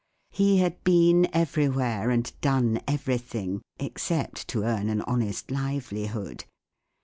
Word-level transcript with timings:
He 0.31 0.57
had 0.57 0.83
been 0.83 1.27
everywhere, 1.31 2.09
and 2.09 2.33
done 2.41 2.81
every¬ 2.87 3.21
thing—except 3.21 4.47
to 4.47 4.63
earn 4.63 4.89
an 4.89 5.01
honest 5.03 5.51
livelihood. 5.51 6.45